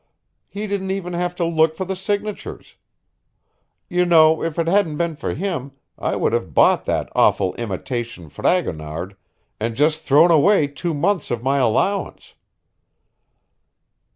He 0.47 0.65
didn't 0.65 0.89
even 0.89 1.13
have 1.13 1.35
to 1.35 1.45
look 1.45 1.75
for 1.75 1.85
the 1.85 1.95
signatures. 1.95 2.73
You 3.87 4.03
know, 4.03 4.41
if 4.41 4.57
it 4.57 4.65
hadn't 4.67 4.97
been 4.97 5.15
for 5.15 5.35
him 5.35 5.73
I 5.95 6.15
would 6.15 6.33
have 6.33 6.55
bought 6.55 6.85
that 6.85 7.07
awful 7.15 7.53
imitation 7.53 8.27
Fragonard 8.29 9.15
and 9.59 9.75
just 9.75 10.01
thrown 10.01 10.31
away 10.31 10.65
two 10.65 10.95
months 10.95 11.29
of 11.29 11.43
my 11.43 11.57
allowance. 11.59 12.33